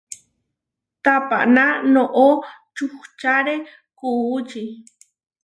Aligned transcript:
Tapaná 1.03 1.65
noʼó 1.93 2.27
čuhčáre 2.75 3.55
kuučí. 3.97 4.61